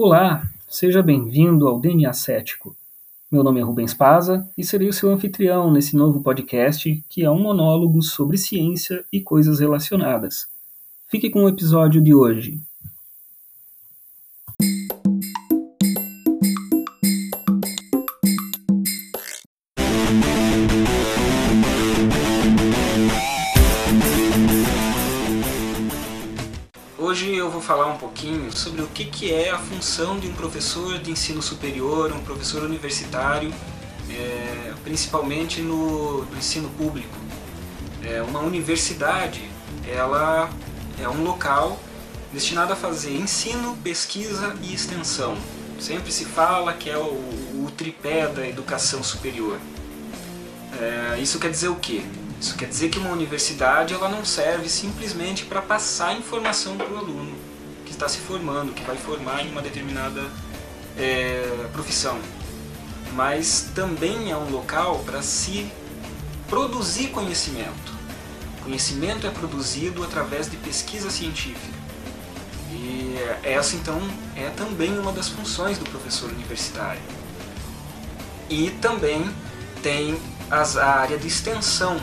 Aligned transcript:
Olá, 0.00 0.48
seja 0.68 1.02
bem-vindo 1.02 1.66
ao 1.66 1.80
DNA 1.80 2.12
Cético. 2.12 2.76
Meu 3.28 3.42
nome 3.42 3.58
é 3.58 3.64
Rubens 3.64 3.92
Paza 3.92 4.48
e 4.56 4.62
serei 4.62 4.88
o 4.88 4.92
seu 4.92 5.10
anfitrião 5.10 5.72
nesse 5.72 5.96
novo 5.96 6.22
podcast 6.22 7.04
que 7.08 7.24
é 7.24 7.28
um 7.28 7.40
monólogo 7.40 8.00
sobre 8.00 8.38
ciência 8.38 9.04
e 9.12 9.20
coisas 9.20 9.58
relacionadas. 9.58 10.46
Fique 11.08 11.28
com 11.28 11.42
o 11.42 11.48
episódio 11.48 12.00
de 12.00 12.14
hoje. 12.14 12.52
Hoje 12.52 12.67
pouquinho 28.28 28.54
sobre 28.54 28.82
o 28.82 28.86
que, 28.88 29.06
que 29.06 29.32
é 29.32 29.50
a 29.50 29.58
função 29.58 30.18
de 30.18 30.28
um 30.28 30.32
professor 30.34 30.98
de 30.98 31.10
ensino 31.10 31.40
superior, 31.40 32.12
um 32.12 32.20
professor 32.20 32.62
universitário, 32.62 33.52
é, 34.10 34.72
principalmente 34.84 35.62
no, 35.62 36.24
no, 36.24 36.36
ensino 36.36 36.68
público. 36.70 37.16
É, 38.04 38.22
uma 38.22 38.40
universidade 38.40 39.48
ela 39.86 40.50
é 41.00 41.08
um 41.08 41.22
local 41.22 41.80
destinado 42.32 42.72
a 42.72 42.76
fazer 42.76 43.16
ensino, 43.16 43.76
pesquisa 43.82 44.54
e 44.62 44.74
extensão. 44.74 45.36
Sempre 45.80 46.12
se 46.12 46.26
fala 46.26 46.74
que 46.74 46.90
é 46.90 46.98
o, 46.98 47.02
o 47.64 47.72
tripé 47.76 48.28
da 48.28 48.46
educação 48.46 49.02
superior. 49.02 49.58
É, 50.78 51.18
isso 51.18 51.38
quer 51.38 51.50
dizer 51.50 51.68
o 51.68 51.76
quê? 51.76 52.02
Isso 52.38 52.56
quer 52.56 52.66
dizer 52.66 52.90
que 52.90 52.98
uma 52.98 53.10
universidade 53.10 53.94
ela 53.94 54.08
não 54.08 54.24
serve 54.24 54.68
simplesmente 54.68 55.44
para 55.44 55.62
passar 55.62 56.14
informação 56.14 56.76
para 56.76 56.92
o 56.92 56.98
aluno 56.98 57.48
que 57.88 57.94
está 57.94 58.08
se 58.08 58.18
formando, 58.18 58.72
que 58.72 58.84
vai 58.84 58.96
formar 58.96 59.44
em 59.44 59.50
uma 59.50 59.62
determinada 59.62 60.22
é, 60.96 61.66
profissão, 61.72 62.18
mas 63.14 63.70
também 63.74 64.30
é 64.30 64.36
um 64.36 64.50
local 64.50 64.98
para 65.00 65.22
se 65.22 65.72
produzir 66.48 67.08
conhecimento. 67.08 67.96
Conhecimento 68.62 69.26
é 69.26 69.30
produzido 69.30 70.04
através 70.04 70.50
de 70.50 70.56
pesquisa 70.58 71.10
científica. 71.10 71.78
E 72.70 73.16
essa 73.42 73.74
então 73.74 73.98
é 74.36 74.50
também 74.50 74.98
uma 74.98 75.10
das 75.10 75.28
funções 75.28 75.78
do 75.78 75.86
professor 75.86 76.30
universitário. 76.30 77.00
E 78.50 78.70
também 78.82 79.28
tem 79.82 80.20
as, 80.50 80.76
a 80.76 80.86
área 80.86 81.16
de 81.16 81.26
extensão 81.26 81.98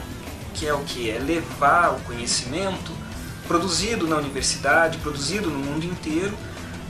que 0.56 0.66
é 0.66 0.74
o 0.74 0.80
que? 0.86 1.12
É 1.12 1.20
levar 1.20 1.94
o 1.94 2.00
conhecimento 2.02 3.05
produzido 3.48 4.08
na 4.08 4.18
universidade, 4.18 4.98
produzido 5.00 5.50
no 5.50 5.60
mundo 5.60 5.86
inteiro, 5.86 6.38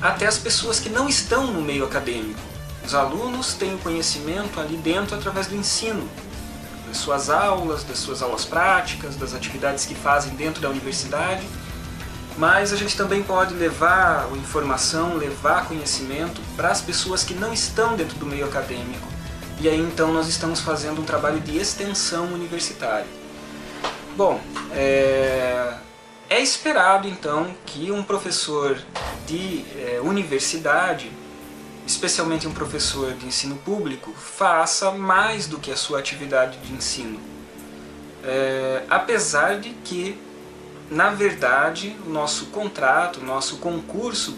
até 0.01 0.25
as 0.25 0.37
pessoas 0.37 0.79
que 0.79 0.89
não 0.89 1.07
estão 1.07 1.47
no 1.47 1.61
meio 1.61 1.85
acadêmico. 1.85 2.39
Os 2.85 2.93
alunos 2.93 3.53
têm 3.53 3.73
o 3.75 3.79
conhecimento 3.79 4.59
ali 4.59 4.77
dentro 4.77 5.15
através 5.15 5.47
do 5.47 5.55
ensino, 5.55 6.07
das 6.87 6.97
suas 6.97 7.29
aulas, 7.29 7.83
das 7.83 7.97
suas 7.97 8.21
aulas 8.21 8.45
práticas, 8.45 9.15
das 9.15 9.33
atividades 9.33 9.85
que 9.85 9.95
fazem 9.95 10.35
dentro 10.35 10.61
da 10.61 10.69
universidade, 10.69 11.47
mas 12.37 12.73
a 12.73 12.75
gente 12.75 12.95
também 12.97 13.23
pode 13.23 13.53
levar 13.53 14.29
informação, 14.35 15.15
levar 15.15 15.67
conhecimento 15.67 16.41
para 16.55 16.69
as 16.69 16.81
pessoas 16.81 17.23
que 17.23 17.33
não 17.33 17.53
estão 17.53 17.95
dentro 17.95 18.17
do 18.17 18.25
meio 18.25 18.45
acadêmico. 18.45 19.07
E 19.59 19.69
aí 19.69 19.79
então 19.79 20.11
nós 20.11 20.27
estamos 20.27 20.59
fazendo 20.59 21.01
um 21.01 21.05
trabalho 21.05 21.39
de 21.39 21.57
extensão 21.57 22.25
universitária. 22.33 23.07
Bom, 24.17 24.39
é, 24.71 25.73
é 26.29 26.41
esperado 26.41 27.07
então 27.07 27.53
que 27.65 27.91
um 27.91 28.03
professor 28.03 28.77
de 29.27 29.63
é, 29.77 29.99
universidade, 30.01 31.11
especialmente 31.85 32.47
um 32.47 32.53
professor 32.53 33.13
de 33.13 33.25
ensino 33.27 33.55
público, 33.57 34.11
faça 34.13 34.91
mais 34.91 35.47
do 35.47 35.59
que 35.59 35.71
a 35.71 35.75
sua 35.75 35.99
atividade 35.99 36.57
de 36.59 36.73
ensino. 36.73 37.19
É, 38.23 38.83
apesar 38.89 39.59
de 39.59 39.69
que, 39.83 40.19
na 40.89 41.11
verdade, 41.11 41.95
o 42.05 42.09
nosso 42.09 42.47
contrato, 42.47 43.19
o 43.19 43.23
nosso 43.23 43.57
concurso, 43.57 44.35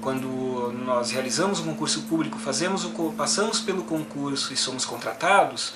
quando 0.00 0.72
nós 0.84 1.10
realizamos 1.10 1.58
um 1.58 1.64
concurso 1.64 2.02
público, 2.02 2.38
fazemos 2.38 2.84
o, 2.84 3.14
passamos 3.16 3.58
pelo 3.58 3.82
concurso 3.82 4.52
e 4.52 4.56
somos 4.56 4.84
contratados, 4.84 5.74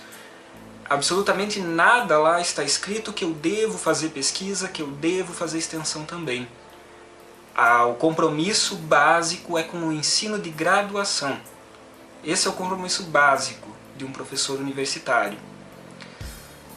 absolutamente 0.90 1.60
nada 1.60 2.18
lá 2.18 2.40
está 2.40 2.64
escrito 2.64 3.12
que 3.12 3.24
eu 3.24 3.32
devo 3.32 3.78
fazer 3.78 4.08
pesquisa, 4.08 4.66
que 4.66 4.82
eu 4.82 4.88
devo 4.88 5.32
fazer 5.32 5.58
extensão 5.58 6.04
também. 6.04 6.48
Ah, 7.54 7.86
o 7.86 7.94
compromisso 7.94 8.74
básico 8.74 9.56
é 9.56 9.62
com 9.62 9.78
o 9.78 9.92
ensino 9.92 10.36
de 10.36 10.50
graduação. 10.50 11.38
Esse 12.24 12.48
é 12.48 12.50
o 12.50 12.54
compromisso 12.54 13.04
básico 13.04 13.68
de 13.96 14.04
um 14.04 14.10
professor 14.10 14.58
universitário. 14.58 15.38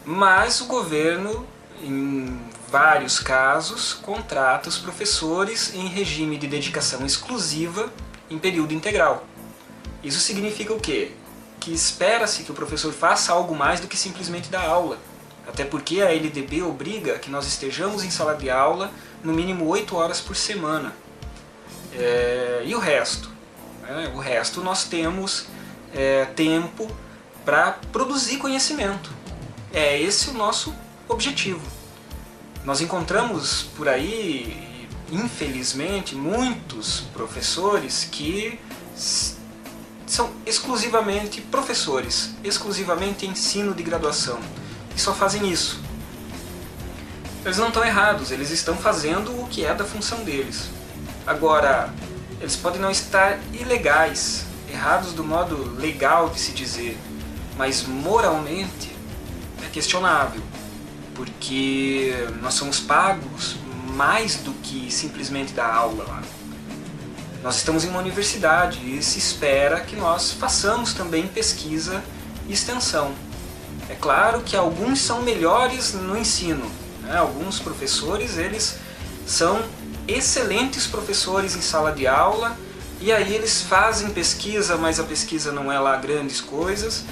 Mas 0.06 0.62
o 0.62 0.66
governo, 0.66 1.48
em 1.82 2.40
vários 2.70 3.20
casos, 3.20 3.94
contrata 3.96 4.70
os 4.70 4.78
professores 4.78 5.74
em 5.74 5.88
regime 5.88 6.38
de 6.38 6.46
dedicação 6.46 7.04
exclusiva 7.04 7.92
em 8.30 8.38
período 8.38 8.74
integral. 8.74 9.26
Isso 10.04 10.20
significa 10.20 10.72
o 10.72 10.80
quê? 10.80 11.14
Que 11.64 11.74
espera-se 11.74 12.44
que 12.44 12.52
o 12.52 12.54
professor 12.54 12.92
faça 12.92 13.32
algo 13.32 13.56
mais 13.56 13.80
do 13.80 13.88
que 13.88 13.96
simplesmente 13.96 14.50
dar 14.50 14.66
aula. 14.66 14.98
Até 15.48 15.64
porque 15.64 16.02
a 16.02 16.12
LDB 16.12 16.62
obriga 16.62 17.18
que 17.18 17.30
nós 17.32 17.48
estejamos 17.48 18.04
em 18.04 18.12
sala 18.12 18.36
de 18.36 18.50
aula 18.50 18.92
no 19.24 19.32
mínimo 19.32 19.66
8 19.68 19.96
horas 19.96 20.20
por 20.20 20.36
semana. 20.36 20.94
É, 21.94 22.64
e 22.66 22.76
o 22.76 22.80
resto? 22.80 23.32
É, 23.88 24.10
o 24.14 24.20
resto 24.20 24.60
nós 24.60 24.84
temos 24.84 25.46
é, 25.94 26.26
tempo 26.26 26.94
para 27.46 27.80
produzir 27.94 28.38
conhecimento. 28.38 29.10
É 29.74 29.98
esse 29.98 30.32
o 30.32 30.34
nosso 30.34 30.76
objetivo. 31.08 31.62
Nós 32.66 32.82
encontramos 32.82 33.64
por 33.78 33.88
aí, 33.88 34.88
infelizmente, 35.10 36.14
muitos 36.14 37.02
professores 37.14 38.06
que 38.12 38.60
são 40.06 40.32
exclusivamente 40.46 41.42
professores, 41.42 42.32
exclusivamente 42.44 43.26
ensino 43.26 43.74
de 43.74 43.84
graduação, 43.84 44.40
e 44.96 45.00
só 45.00 45.14
fazem 45.14 45.50
isso. 45.50 45.82
Eles 47.44 47.58
não 47.58 47.68
estão 47.68 47.84
errados, 47.84 48.32
eles 48.32 48.52
estão 48.52 48.76
fazendo 48.76 49.32
o 49.42 49.48
que 49.48 49.66
é 49.66 49.74
da 49.74 49.84
função 49.84 50.24
deles. 50.24 50.70
Agora, 51.26 51.94
eles 52.40 52.56
podem 52.56 52.82
não 52.82 52.92
estar 52.92 53.40
ilegais, 53.54 54.46
errados 54.72 55.14
do 55.14 55.24
modo 55.24 55.76
legal 55.78 56.30
de 56.30 56.40
se 56.40 56.52
dizer, 56.52 56.98
mas 57.58 57.84
moralmente 57.84 58.96
é 59.66 59.70
questionável, 59.70 60.42
porque 61.16 62.14
nós 62.42 62.54
somos 62.54 62.80
pagos 62.80 63.56
mais 63.94 64.38
do 64.38 64.52
que 64.54 64.92
simplesmente 64.92 65.54
dar 65.54 65.74
aula 65.74 66.04
lá. 66.08 66.24
Nós 67.44 67.58
estamos 67.58 67.84
em 67.84 67.90
uma 67.90 68.00
universidade 68.00 68.80
e 68.80 69.04
se 69.04 69.20
espera 69.20 69.82
que 69.82 69.98
nós 69.98 70.32
façamos 70.32 70.94
também 70.94 71.28
pesquisa 71.28 72.02
e 72.48 72.54
extensão. 72.54 73.12
É 73.90 73.96
claro 73.96 74.40
que 74.42 74.56
alguns 74.56 75.02
são 75.02 75.22
melhores 75.22 75.94
no 75.94 76.18
ensino. 76.18 76.66
Né? 77.02 77.18
Alguns 77.18 77.60
professores 77.60 78.38
eles 78.38 78.78
são 79.28 79.62
excelentes 80.08 80.88
professores 80.88 81.54
em 81.58 81.62
sala 81.62 81.92
de 81.92 82.08
aula 82.08 82.58
e 83.02 83.12
aí 83.12 83.36
eles 83.36 83.62
fazem 83.62 84.10
pesquisa, 84.12 84.78
mas 84.78 84.98
a 84.98 85.04
pesquisa 85.04 85.52
não 85.52 85.70
é 85.70 85.78
lá 85.78 85.98
grandes 85.98 86.40
coisas. 86.40 87.04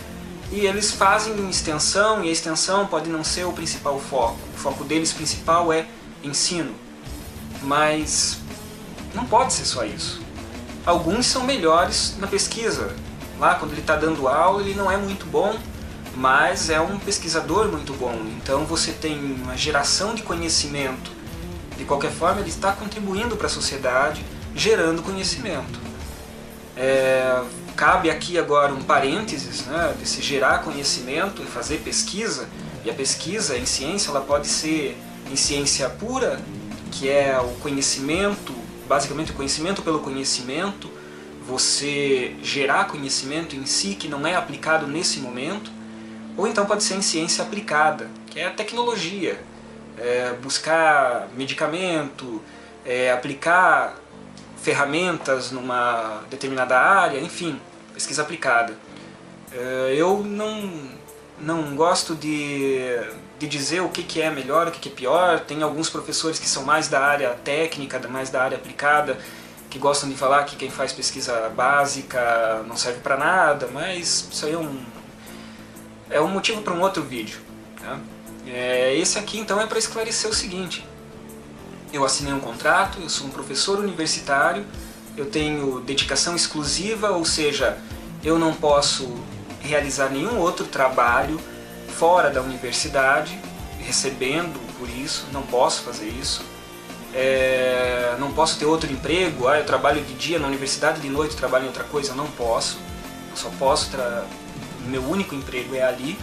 E 0.50 0.66
eles 0.66 0.92
fazem 0.92 1.50
extensão 1.50 2.24
e 2.24 2.30
a 2.30 2.32
extensão 2.32 2.88
pode 2.88 3.10
não 3.10 3.24
ser 3.24 3.46
o 3.46 3.52
principal 3.52 4.00
foco. 4.00 4.40
O 4.54 4.58
foco 4.58 4.86
deles 4.86 5.12
principal 5.12 5.74
é 5.74 5.86
ensino. 6.24 6.74
Mas 7.62 8.41
não 9.14 9.26
pode 9.26 9.54
ser 9.54 9.66
só 9.66 9.84
isso. 9.84 10.22
Alguns 10.86 11.28
são 11.28 11.44
melhores 11.44 12.16
na 12.20 12.28
pesquisa. 12.28 12.96
Lá, 13.40 13.56
quando 13.56 13.72
ele 13.72 13.82
está 13.82 13.96
dando 13.96 14.28
aula, 14.28 14.62
ele 14.62 14.74
não 14.74 14.92
é 14.92 14.98
muito 14.98 15.26
bom, 15.26 15.58
mas 16.16 16.70
é 16.70 16.80
um 16.80 16.98
pesquisador 17.00 17.68
muito 17.68 17.94
bom. 17.94 18.16
Então 18.38 18.66
você 18.66 18.92
tem 18.92 19.18
uma 19.18 19.56
geração 19.56 20.14
de 20.14 20.24
conhecimento. 20.24 21.12
De 21.78 21.86
qualquer 21.86 22.12
forma, 22.12 22.42
ele 22.42 22.50
está 22.50 22.72
contribuindo 22.72 23.36
para 23.36 23.48
a 23.48 23.50
sociedade, 23.50 24.24
gerando 24.56 25.02
conhecimento. 25.02 25.80
É, 26.76 27.42
cabe 27.76 28.10
aqui 28.10 28.38
agora 28.38 28.74
um 28.74 28.82
parênteses 28.82 29.66
né, 29.66 29.94
de 30.00 30.08
se 30.08 30.22
gerar 30.22 30.60
conhecimento 30.60 31.42
e 31.42 31.46
fazer 31.46 31.80
pesquisa. 31.80 32.48
E 32.84 32.90
a 32.90 32.94
pesquisa 32.94 33.58
em 33.58 33.66
ciência 33.66 34.10
ela 34.10 34.22
pode 34.22 34.48
ser 34.48 34.98
em 35.32 35.36
ciência 35.36 35.90
pura, 35.90 36.40
que 36.92 37.10
é 37.10 37.40
o 37.40 37.50
conhecimento 37.60 38.54
basicamente 38.92 39.32
o 39.32 39.36
conhecimento 39.36 39.82
pelo 39.82 40.00
conhecimento, 40.00 40.92
você 41.48 42.36
gerar 42.44 42.88
conhecimento 42.88 43.56
em 43.56 43.66
si 43.66 43.96
que 43.96 44.10
não 44.10 44.28
é 44.28 44.36
aplicado 44.36 44.86
nesse 44.86 45.20
momento, 45.20 45.72
ou 46.36 46.46
então 46.46 46.66
pode 46.66 46.84
ser 46.84 46.96
em 46.96 47.02
ciência 47.02 47.42
aplicada, 47.42 48.10
que 48.30 48.38
é 48.38 48.48
a 48.48 48.52
tecnologia, 48.52 49.40
é 49.98 50.34
buscar 50.42 51.30
medicamento, 51.38 52.42
é 52.84 53.14
aplicar 53.14 53.96
ferramentas 54.62 55.52
numa 55.52 56.24
determinada 56.30 56.78
área, 56.78 57.18
enfim, 57.18 57.62
pesquisa 57.94 58.24
aplicada. 58.24 58.76
É, 59.54 59.94
eu 59.96 60.22
não, 60.22 60.70
não 61.40 61.78
gosto 61.78 62.14
de, 62.14 63.00
de 63.42 63.48
dizer 63.48 63.82
o 63.82 63.90
que, 63.90 64.04
que 64.04 64.22
é 64.22 64.30
melhor, 64.30 64.68
o 64.68 64.72
que, 64.72 64.80
que 64.80 64.90
é 64.90 64.92
pior. 64.92 65.40
Tem 65.40 65.64
alguns 65.64 65.90
professores 65.90 66.38
que 66.38 66.48
são 66.48 66.64
mais 66.64 66.88
da 66.88 67.04
área 67.04 67.32
técnica, 67.44 68.00
mais 68.08 68.30
da 68.30 68.44
área 68.44 68.56
aplicada, 68.56 69.18
que 69.68 69.80
gostam 69.80 70.08
de 70.08 70.16
falar 70.16 70.44
que 70.44 70.56
quem 70.56 70.70
faz 70.70 70.94
pesquisa 70.94 71.50
básica 71.50 72.64
não 72.68 72.78
serve 72.78 73.00
para 73.00 73.18
nada, 73.18 73.68
mas 73.74 74.28
isso 74.32 74.46
aí 74.46 74.54
é 74.54 74.58
um, 74.60 74.80
é 76.12 76.22
um 76.22 76.28
motivo 76.28 76.62
para 76.62 76.72
um 76.72 76.82
outro 76.82 77.02
vídeo. 77.02 77.40
Tá? 77.82 77.98
É, 78.46 78.96
esse 78.96 79.18
aqui 79.18 79.40
então 79.40 79.60
é 79.60 79.66
para 79.66 79.80
esclarecer 79.80 80.30
o 80.30 80.36
seguinte, 80.36 80.86
eu 81.92 82.06
assinei 82.06 82.34
um 82.34 82.40
contrato, 82.40 83.00
eu 83.02 83.10
sou 83.10 83.26
um 83.26 83.32
professor 83.32 83.80
universitário, 83.80 84.64
eu 85.18 85.26
tenho 85.26 85.80
dedicação 85.80 86.36
exclusiva, 86.36 87.10
ou 87.10 87.26
seja, 87.26 87.80
eu 88.24 88.38
não 88.38 88.54
posso 88.54 89.12
realizar 89.62 90.10
nenhum 90.10 90.38
outro 90.38 90.68
trabalho 90.68 91.40
fora 92.02 92.32
da 92.32 92.42
universidade, 92.42 93.40
recebendo 93.80 94.60
por 94.80 94.90
isso, 94.90 95.28
não 95.32 95.44
posso 95.44 95.84
fazer 95.84 96.08
isso. 96.08 96.44
É, 97.14 98.16
não 98.20 98.32
posso 98.32 98.58
ter 98.58 98.66
outro 98.66 98.92
emprego, 98.92 99.48
ah, 99.48 99.60
eu 99.60 99.66
trabalho 99.68 100.02
de 100.04 100.16
dia 100.16 100.40
na 100.40 100.48
universidade, 100.48 101.00
de 101.00 101.10
noite 101.10 101.36
trabalho 101.36 101.66
em 101.66 101.68
outra 101.68 101.84
coisa, 101.84 102.16
não 102.16 102.26
posso. 102.26 102.80
Eu 103.30 103.38
só 103.38 103.52
posso, 103.60 103.92
meu 104.88 105.04
único 105.04 105.36
emprego 105.36 105.76
é 105.76 105.84
ali. 105.84 106.18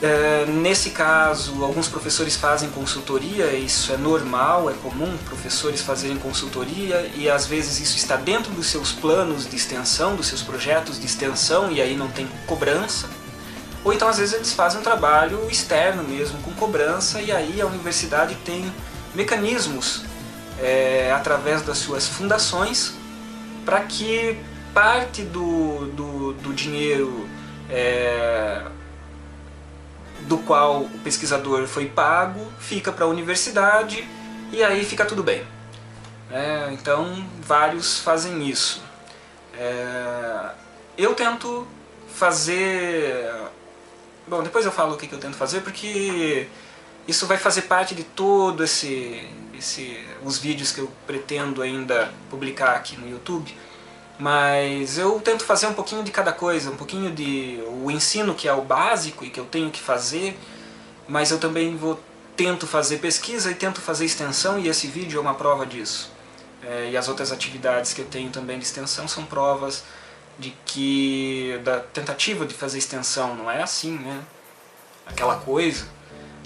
É, 0.00 0.46
nesse 0.46 0.90
caso, 0.90 1.64
alguns 1.64 1.88
professores 1.88 2.36
fazem 2.36 2.70
consultoria, 2.70 3.52
isso 3.54 3.92
é 3.92 3.96
normal, 3.96 4.70
é 4.70 4.74
comum 4.74 5.18
professores 5.24 5.80
fazerem 5.80 6.16
consultoria 6.16 7.10
e 7.16 7.28
às 7.28 7.44
vezes 7.44 7.80
isso 7.80 7.96
está 7.96 8.14
dentro 8.14 8.52
dos 8.52 8.68
seus 8.68 8.92
planos 8.92 9.50
de 9.50 9.56
extensão, 9.56 10.14
dos 10.14 10.28
seus 10.28 10.42
projetos 10.42 11.00
de 11.00 11.06
extensão 11.06 11.72
e 11.72 11.80
aí 11.80 11.96
não 11.96 12.06
tem 12.06 12.28
cobrança. 12.46 13.17
Ou 13.88 13.94
então 13.94 14.06
às 14.06 14.18
vezes 14.18 14.34
eles 14.34 14.52
fazem 14.52 14.80
um 14.80 14.82
trabalho 14.82 15.48
externo 15.50 16.02
mesmo, 16.04 16.38
com 16.42 16.52
cobrança, 16.52 17.22
e 17.22 17.32
aí 17.32 17.58
a 17.58 17.64
universidade 17.64 18.34
tem 18.44 18.70
mecanismos 19.14 20.04
é, 20.60 21.10
através 21.10 21.62
das 21.62 21.78
suas 21.78 22.06
fundações 22.06 22.92
para 23.64 23.80
que 23.80 24.38
parte 24.74 25.22
do, 25.22 25.86
do, 25.86 26.32
do 26.34 26.52
dinheiro 26.52 27.26
é, 27.70 28.60
do 30.26 30.36
qual 30.36 30.82
o 30.82 30.98
pesquisador 30.98 31.66
foi 31.66 31.86
pago 31.86 32.46
fica 32.58 32.92
para 32.92 33.06
a 33.06 33.08
universidade 33.08 34.06
e 34.52 34.62
aí 34.62 34.84
fica 34.84 35.06
tudo 35.06 35.22
bem. 35.22 35.46
É, 36.30 36.68
então, 36.72 37.24
vários 37.40 38.00
fazem 38.00 38.46
isso. 38.46 38.82
É, 39.58 40.50
eu 40.98 41.14
tento 41.14 41.66
fazer... 42.14 43.48
Bom, 44.28 44.42
depois 44.42 44.66
eu 44.66 44.72
falo 44.72 44.94
o 44.94 44.98
que, 44.98 45.06
que 45.06 45.14
eu 45.14 45.18
tento 45.18 45.36
fazer, 45.36 45.62
porque 45.62 46.46
isso 47.06 47.26
vai 47.26 47.38
fazer 47.38 47.62
parte 47.62 47.94
de 47.94 48.04
todo 48.04 48.62
esse, 48.62 49.26
esse 49.56 49.98
os 50.22 50.36
vídeos 50.36 50.70
que 50.70 50.80
eu 50.80 50.90
pretendo 51.06 51.62
ainda 51.62 52.12
publicar 52.28 52.76
aqui 52.76 52.94
no 52.98 53.08
YouTube. 53.08 53.56
Mas 54.18 54.98
eu 54.98 55.18
tento 55.20 55.44
fazer 55.44 55.66
um 55.66 55.72
pouquinho 55.72 56.02
de 56.02 56.10
cada 56.10 56.30
coisa, 56.32 56.70
um 56.70 56.76
pouquinho 56.76 57.10
de 57.10 57.62
o 57.82 57.90
ensino 57.90 58.34
que 58.34 58.46
é 58.46 58.52
o 58.52 58.60
básico 58.60 59.24
e 59.24 59.30
que 59.30 59.40
eu 59.40 59.46
tenho 59.46 59.70
que 59.70 59.80
fazer, 59.80 60.38
mas 61.08 61.30
eu 61.30 61.38
também 61.38 61.74
vou 61.74 61.98
tento 62.36 62.66
fazer 62.66 62.98
pesquisa 62.98 63.50
e 63.50 63.54
tento 63.54 63.80
fazer 63.80 64.04
extensão 64.04 64.58
e 64.58 64.68
esse 64.68 64.86
vídeo 64.88 65.18
é 65.18 65.20
uma 65.22 65.34
prova 65.34 65.64
disso. 65.64 66.10
É, 66.62 66.90
e 66.90 66.96
as 66.96 67.08
outras 67.08 67.32
atividades 67.32 67.94
que 67.94 68.02
eu 68.02 68.06
tenho 68.06 68.28
também 68.30 68.58
de 68.58 68.64
extensão 68.64 69.08
são 69.08 69.24
provas 69.24 69.84
de 70.38 70.50
que 70.64 71.60
da 71.64 71.80
tentativa 71.80 72.46
de 72.46 72.54
fazer 72.54 72.78
extensão 72.78 73.34
não 73.34 73.50
é 73.50 73.62
assim, 73.62 73.98
né? 73.98 74.22
Aquela 75.06 75.36
coisa, 75.36 75.86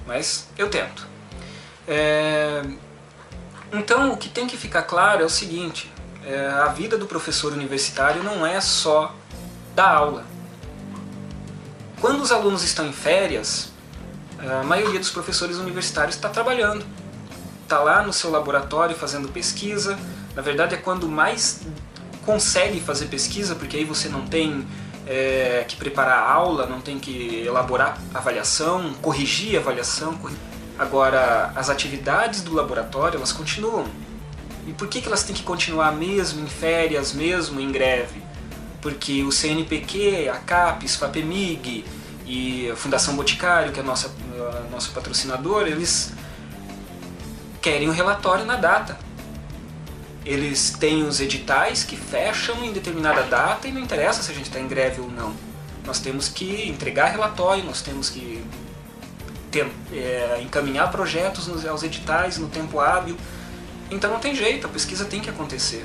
mas 0.06 0.48
eu 0.56 0.70
tento. 0.70 1.06
É, 1.86 2.62
então 3.72 4.12
o 4.12 4.16
que 4.16 4.28
tem 4.28 4.46
que 4.46 4.56
ficar 4.56 4.82
claro 4.82 5.22
é 5.22 5.24
o 5.24 5.30
seguinte, 5.30 5.92
é, 6.24 6.46
a 6.48 6.68
vida 6.68 6.96
do 6.96 7.06
professor 7.06 7.52
universitário 7.52 8.22
não 8.22 8.46
é 8.46 8.60
só 8.60 9.14
dar 9.74 9.88
aula. 9.88 10.24
Quando 12.00 12.20
os 12.20 12.32
alunos 12.32 12.64
estão 12.64 12.86
em 12.86 12.92
férias, 12.92 13.72
a 14.38 14.64
maioria 14.64 14.98
dos 14.98 15.10
professores 15.10 15.56
universitários 15.56 16.16
está 16.16 16.28
trabalhando. 16.28 16.84
Está 17.62 17.78
lá 17.78 18.02
no 18.02 18.12
seu 18.12 18.30
laboratório 18.30 18.96
fazendo 18.96 19.28
pesquisa. 19.28 19.98
Na 20.34 20.42
verdade 20.42 20.74
é 20.74 20.78
quando 20.78 21.08
mais 21.08 21.60
consegue 22.24 22.80
fazer 22.80 23.06
pesquisa, 23.06 23.54
porque 23.54 23.76
aí 23.76 23.84
você 23.84 24.08
não 24.08 24.26
tem 24.26 24.66
é, 25.06 25.64
que 25.66 25.76
preparar 25.76 26.18
a 26.18 26.30
aula, 26.32 26.66
não 26.66 26.80
tem 26.80 26.98
que 26.98 27.42
elaborar 27.44 27.98
avaliação, 28.14 28.94
corrigir 28.94 29.56
a 29.56 29.60
avaliação. 29.60 30.18
Agora, 30.78 31.52
as 31.54 31.68
atividades 31.68 32.42
do 32.42 32.54
laboratório, 32.54 33.16
elas 33.16 33.32
continuam. 33.32 33.86
E 34.66 34.72
por 34.72 34.88
que, 34.88 35.00
que 35.00 35.08
elas 35.08 35.24
têm 35.24 35.34
que 35.34 35.42
continuar 35.42 35.92
mesmo 35.92 36.40
em 36.40 36.46
férias, 36.46 37.12
mesmo 37.12 37.60
em 37.60 37.70
greve? 37.70 38.22
Porque 38.80 39.22
o 39.22 39.32
CNPq, 39.32 40.28
a 40.28 40.36
CAPES, 40.36 40.96
FAPEMIG 40.96 41.84
e 42.24 42.70
a 42.70 42.76
Fundação 42.76 43.16
Boticário, 43.16 43.72
que 43.72 43.80
é 43.80 43.82
a 43.82 43.86
nossa, 43.86 44.08
a 44.08 44.70
nosso 44.70 44.92
patrocinador, 44.92 45.66
eles 45.66 46.12
querem 47.60 47.88
o 47.88 47.90
um 47.90 47.94
relatório 47.94 48.44
na 48.44 48.56
data. 48.56 48.98
Eles 50.24 50.70
têm 50.78 51.04
os 51.04 51.20
editais 51.20 51.82
que 51.82 51.96
fecham 51.96 52.64
em 52.64 52.72
determinada 52.72 53.22
data 53.22 53.66
e 53.66 53.72
não 53.72 53.80
interessa 53.80 54.22
se 54.22 54.30
a 54.30 54.34
gente 54.34 54.46
está 54.46 54.60
em 54.60 54.68
greve 54.68 55.00
ou 55.00 55.10
não. 55.10 55.34
Nós 55.84 55.98
temos 55.98 56.28
que 56.28 56.68
entregar 56.68 57.10
relatório, 57.10 57.64
nós 57.64 57.82
temos 57.82 58.08
que 58.08 58.44
ter, 59.50 59.70
é, 59.92 60.40
encaminhar 60.40 60.90
projetos 60.90 61.48
nos, 61.48 61.66
aos 61.66 61.82
editais 61.82 62.38
no 62.38 62.48
tempo 62.48 62.78
hábil. 62.78 63.16
Então 63.90 64.10
não 64.10 64.20
tem 64.20 64.34
jeito, 64.34 64.66
a 64.66 64.70
pesquisa 64.70 65.04
tem 65.04 65.20
que 65.20 65.28
acontecer. 65.28 65.84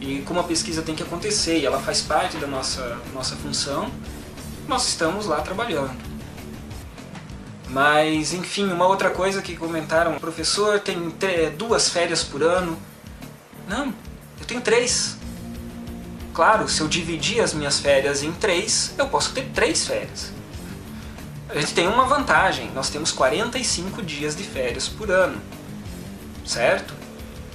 E 0.00 0.22
como 0.22 0.40
a 0.40 0.44
pesquisa 0.44 0.82
tem 0.82 0.94
que 0.94 1.02
acontecer 1.02 1.58
e 1.58 1.66
ela 1.66 1.80
faz 1.80 2.00
parte 2.00 2.36
da 2.36 2.46
nossa, 2.46 2.98
nossa 3.12 3.34
função, 3.36 3.90
nós 4.68 4.88
estamos 4.88 5.26
lá 5.26 5.40
trabalhando. 5.40 5.96
Mas, 7.68 8.32
enfim, 8.32 8.70
uma 8.70 8.86
outra 8.86 9.10
coisa 9.10 9.42
que 9.42 9.56
comentaram, 9.56 10.16
professor 10.18 10.78
tem 10.78 11.12
duas 11.56 11.88
férias 11.88 12.22
por 12.22 12.42
ano. 12.42 12.78
Não, 13.68 13.94
eu 14.38 14.46
tenho 14.46 14.60
três. 14.60 15.16
Claro, 16.32 16.68
se 16.68 16.80
eu 16.80 16.88
dividir 16.88 17.40
as 17.40 17.54
minhas 17.54 17.78
férias 17.78 18.22
em 18.22 18.32
três, 18.32 18.92
eu 18.98 19.06
posso 19.08 19.32
ter 19.32 19.48
três 19.54 19.86
férias. 19.86 20.32
A 21.48 21.60
gente 21.60 21.74
tem 21.74 21.86
uma 21.86 22.06
vantagem, 22.06 22.70
nós 22.74 22.88
temos 22.90 23.12
45 23.12 24.02
dias 24.02 24.34
de 24.34 24.42
férias 24.42 24.88
por 24.88 25.10
ano, 25.10 25.40
certo? 26.44 26.92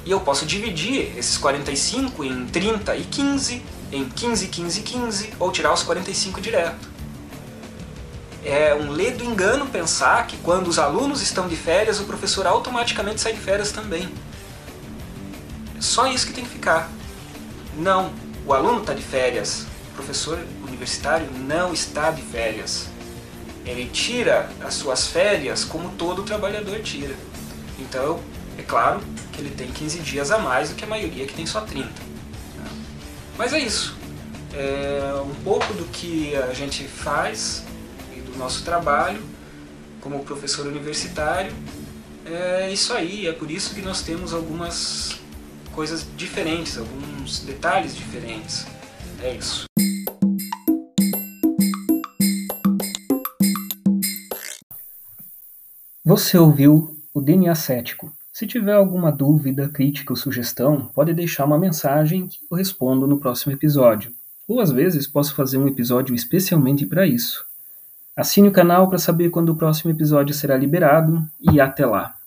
E 0.05 0.11
eu 0.11 0.21
posso 0.21 0.45
dividir 0.45 1.17
esses 1.17 1.37
45 1.37 2.23
em 2.23 2.45
30 2.47 2.95
e 2.95 3.03
15, 3.03 3.61
em 3.91 4.05
15, 4.07 4.47
15, 4.47 4.81
15, 4.81 5.33
ou 5.37 5.51
tirar 5.51 5.73
os 5.73 5.83
45 5.83 6.39
direto. 6.39 6.89
É 8.45 8.73
um 8.73 8.91
ledo 8.91 9.23
engano 9.23 9.65
pensar 9.65 10.25
que 10.25 10.37
quando 10.37 10.67
os 10.67 10.79
alunos 10.79 11.21
estão 11.21 11.47
de 11.49 11.57
férias, 11.57 11.99
o 11.99 12.05
professor 12.05 12.47
automaticamente 12.47 13.19
sai 13.19 13.33
de 13.33 13.39
férias 13.39 13.71
também. 13.71 14.09
Só 15.79 16.07
isso 16.07 16.27
que 16.27 16.33
tem 16.33 16.43
que 16.43 16.49
ficar. 16.49 16.89
Não, 17.77 18.11
o 18.45 18.53
aluno 18.53 18.81
está 18.81 18.93
de 18.93 19.01
férias, 19.01 19.65
o 19.91 19.95
professor 19.95 20.39
universitário 20.67 21.29
não 21.31 21.73
está 21.73 22.11
de 22.11 22.21
férias. 22.21 22.87
Ele 23.65 23.89
tira 23.91 24.49
as 24.61 24.73
suas 24.73 25.07
férias 25.07 25.63
como 25.63 25.89
todo 25.91 26.23
trabalhador 26.23 26.81
tira. 26.81 27.15
Então, 27.77 28.19
é 28.57 28.61
claro 28.61 28.99
que 29.31 29.39
ele 29.39 29.51
tem 29.51 29.67
15 29.67 29.99
dias 29.99 30.31
a 30.31 30.37
mais 30.37 30.69
do 30.69 30.75
que 30.75 30.83
a 30.83 30.87
maioria 30.87 31.25
que 31.25 31.33
tem 31.33 31.45
só 31.45 31.61
30. 31.61 31.87
Né? 31.87 31.91
Mas 33.37 33.53
é 33.53 33.59
isso. 33.59 33.95
É 34.53 35.21
um 35.21 35.35
pouco 35.43 35.71
do 35.73 35.85
que 35.85 36.35
a 36.35 36.53
gente 36.53 36.83
faz 36.85 37.63
e 38.15 38.19
do 38.19 38.37
nosso 38.37 38.63
trabalho 38.63 39.21
como 40.01 40.23
professor 40.23 40.65
universitário. 40.65 41.53
É 42.25 42.69
isso 42.71 42.93
aí, 42.93 43.27
é 43.27 43.31
por 43.31 43.49
isso 43.49 43.73
que 43.73 43.81
nós 43.81 44.01
temos 44.01 44.33
algumas 44.33 45.18
coisas 45.79 46.05
diferentes, 46.17 46.77
alguns 46.77 47.39
detalhes 47.39 47.95
diferentes. 47.95 48.67
É 49.23 49.33
isso. 49.33 49.63
Você 56.03 56.37
ouviu 56.37 56.97
o 57.13 57.21
DNA 57.21 57.55
Cético, 57.55 58.11
se 58.33 58.45
tiver 58.45 58.73
alguma 58.73 59.09
dúvida, 59.09 59.69
crítica 59.69 60.11
ou 60.11 60.17
sugestão, 60.17 60.91
pode 60.93 61.13
deixar 61.13 61.45
uma 61.45 61.57
mensagem 61.57 62.27
que 62.27 62.39
eu 62.51 62.57
respondo 62.57 63.07
no 63.07 63.17
próximo 63.17 63.53
episódio. 63.53 64.11
Ou 64.49 64.59
às 64.59 64.73
vezes 64.73 65.07
posso 65.07 65.33
fazer 65.33 65.59
um 65.59 65.67
episódio 65.69 66.13
especialmente 66.13 66.85
para 66.85 67.07
isso. 67.07 67.45
Assine 68.17 68.49
o 68.49 68.51
canal 68.51 68.89
para 68.89 68.97
saber 68.97 69.29
quando 69.29 69.53
o 69.53 69.55
próximo 69.55 69.91
episódio 69.91 70.35
será 70.35 70.57
liberado 70.57 71.25
e 71.39 71.61
até 71.61 71.85
lá! 71.85 72.18